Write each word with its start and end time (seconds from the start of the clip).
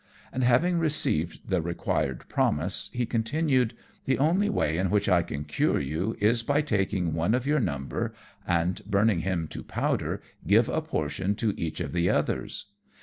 And 0.33 0.43
having 0.43 0.79
received 0.79 1.47
the 1.47 1.61
required 1.61 2.27
promise, 2.27 2.89
he 2.91 3.05
continued: 3.05 3.75
"The 4.05 4.17
only 4.17 4.49
way 4.49 4.79
in 4.79 4.89
which 4.89 5.07
I 5.07 5.21
can 5.21 5.43
cure 5.43 5.79
you 5.79 6.17
is 6.19 6.41
by 6.41 6.61
taking 6.63 7.13
one 7.13 7.35
of 7.35 7.45
your 7.45 7.59
number, 7.59 8.15
and 8.47 8.83
burning 8.87 9.19
him 9.19 9.47
to 9.49 9.61
powder, 9.63 10.19
give 10.47 10.67
a 10.69 10.81
portion 10.81 11.35
to 11.35 11.53
each 11.55 11.79
of 11.81 11.93
the 11.93 12.09
others. 12.09 12.65